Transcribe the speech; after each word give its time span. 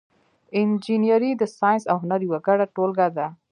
انجنیری 0.59 1.31
د 1.37 1.43
ساینس 1.57 1.83
او 1.91 1.97
هنر 2.03 2.19
یوه 2.27 2.39
ګډه 2.47 2.65
ټولګه 2.75 3.07
ده. 3.17 3.27